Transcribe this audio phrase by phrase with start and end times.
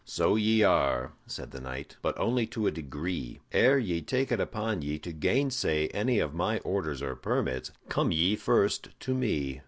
[0.03, 3.39] "So ye are," said the knight; "but only to a degree.
[3.51, 8.11] Ere ye take it upon ye to gainsay any of my orders or permits, come
[8.11, 9.59] ye first to me.